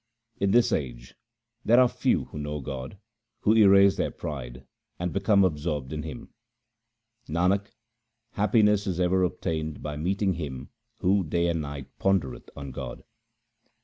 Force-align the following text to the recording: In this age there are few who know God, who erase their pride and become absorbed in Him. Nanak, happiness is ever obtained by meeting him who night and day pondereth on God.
In 0.39 0.49
this 0.49 0.71
age 0.73 1.13
there 1.63 1.79
are 1.79 1.87
few 1.87 2.25
who 2.25 2.39
know 2.39 2.59
God, 2.59 2.97
who 3.41 3.53
erase 3.55 3.97
their 3.97 4.09
pride 4.09 4.65
and 4.97 5.13
become 5.13 5.43
absorbed 5.43 5.93
in 5.93 6.01
Him. 6.01 6.29
Nanak, 7.29 7.67
happiness 8.31 8.87
is 8.87 8.99
ever 8.99 9.21
obtained 9.21 9.83
by 9.83 9.97
meeting 9.97 10.33
him 10.33 10.69
who 11.01 11.23
night 11.25 11.37
and 11.55 11.63
day 11.63 11.85
pondereth 11.99 12.49
on 12.57 12.71
God. 12.71 13.03